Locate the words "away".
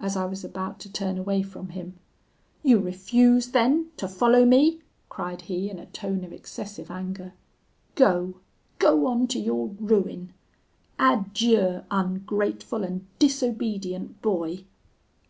1.18-1.42